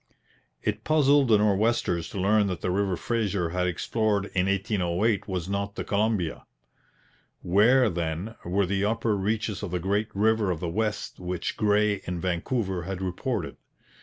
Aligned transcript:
It 0.63 0.83
puzzled 0.83 1.27
the 1.27 1.37
Nor'westers 1.37 2.09
to 2.09 2.19
learn 2.19 2.47
that 2.47 2.61
the 2.61 2.71
river 2.71 2.97
Fraser 2.97 3.49
had 3.51 3.67
explored 3.67 4.31
in 4.33 4.47
1808 4.47 5.27
was 5.27 5.47
not 5.47 5.75
the 5.75 5.83
Columbia. 5.83 6.45
Where, 7.43 7.87
then, 7.87 8.33
were 8.43 8.65
the 8.65 8.83
upper 8.83 9.15
reaches 9.15 9.61
of 9.61 9.69
the 9.69 9.77
great 9.77 10.07
River 10.15 10.49
of 10.49 10.59
the 10.59 10.67
West 10.69 11.19
which 11.19 11.55
Gray 11.55 12.01
and 12.07 12.19
Vancouver 12.19 12.81
had 12.81 12.99
reported? 12.99 13.57